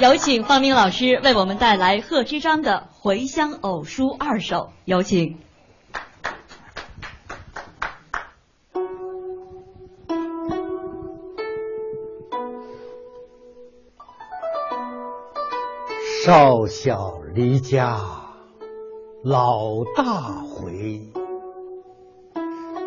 [0.00, 5.36] 有请方明老师为我们带来贺知章的《回乡偶书二首》，有请。
[16.24, 17.98] 少小离家
[19.24, 20.04] 老大
[20.44, 21.02] 回，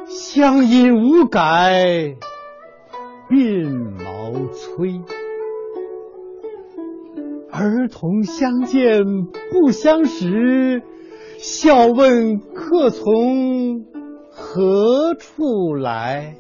[0.08, 2.16] 乡音无改
[3.30, 3.68] 鬓
[3.98, 5.21] 毛衰。
[7.62, 9.04] 儿童相见
[9.52, 10.82] 不相识，
[11.38, 13.86] 笑问客从
[14.32, 16.38] 何处来。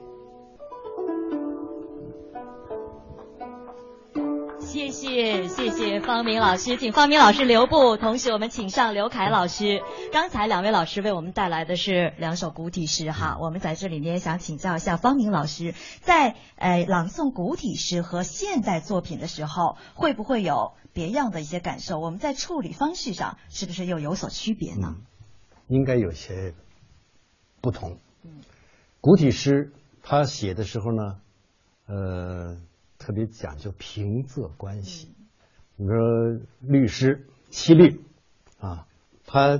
[4.71, 7.97] 谢谢谢谢方明老师，请方明老师留步。
[7.97, 9.81] 同时，我们请上刘凯老师。
[10.13, 21.99] 刚才两位老师为我们带来的是两首古体诗哈，我们在这里面想请教一下方明老师，在呃朗诵古体诗和现代作品的时候，会不会有别样的一些感受？
[21.99, 24.95] 我们在处理方式上是不是又有所区别呢？
[25.67, 26.53] 应该有些
[27.59, 27.97] 不同。
[29.01, 31.17] 古体诗他写的时候呢，
[31.87, 32.60] 呃。
[33.01, 35.15] 特别讲究平仄关系，
[35.75, 35.95] 你说
[36.61, 37.99] 律师七律
[38.59, 38.85] 啊，
[39.25, 39.59] 他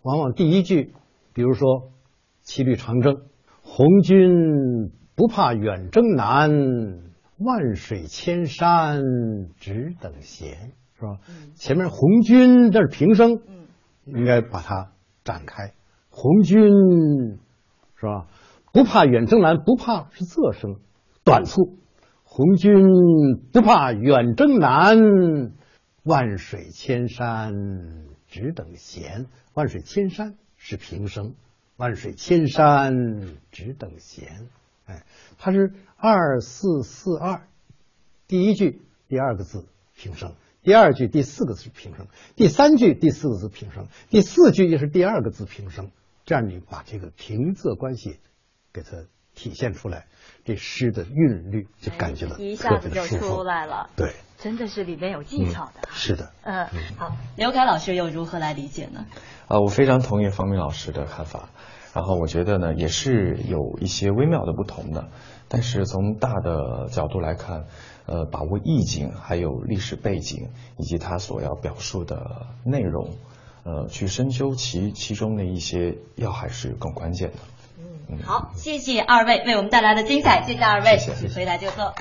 [0.00, 0.94] 往往第一句，
[1.34, 1.92] 比如说
[2.40, 3.24] 七律长征，
[3.62, 6.50] 红军不怕远征难，
[7.36, 9.02] 万水千山
[9.58, 11.18] 只等闲，是吧？
[11.56, 13.42] 前面红军这是平声，
[14.06, 14.92] 应该把它
[15.24, 15.74] 展开。
[16.08, 16.58] 红军
[17.96, 18.28] 是吧？
[18.72, 20.76] 不怕远征难，不怕是仄声，
[21.22, 21.76] 短促。
[22.30, 25.54] 红军不怕远征难，
[26.04, 27.52] 万水千山
[28.28, 29.26] 只等闲。
[29.54, 31.34] 万水千山是平声，
[31.78, 32.92] 万水千山
[33.50, 34.46] 只等闲。
[34.86, 35.04] 哎，
[35.38, 37.48] 它是二四四二，
[38.28, 42.06] 第一句第二个字平声，第二句第四个字平声，
[42.36, 45.90] 第三句第四个字平声，第四句又是第二个字平声。
[46.24, 48.18] 这样你把这个平仄关系
[48.72, 49.06] 给它
[49.38, 50.06] 体现出来。
[50.44, 55.86] 这诗的韵律就感觉到一下子就出来了，对，真的是里面有技巧的。
[55.90, 56.66] 是的，嗯，
[56.96, 59.04] 好，刘凯老师又如何来理解呢？
[59.46, 61.50] 啊，我非常同意方明老师的看法，
[61.92, 65.10] 然后我觉得呢，也是有一些微妙的不同的。
[65.48, 67.66] 但是从大的角度来看，
[68.06, 70.48] 呃，把握意境，还有历史背景
[70.78, 73.16] 以及他所要表述的内容，
[73.64, 77.36] 呃，去深究其其中的一些要害是更关键的。
[78.24, 81.94] 好，谢谢二位为我们带来的精彩，谢谢二位，谢谢，回来就坐。